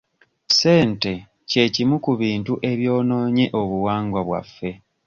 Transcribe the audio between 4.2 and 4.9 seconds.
bwaffe.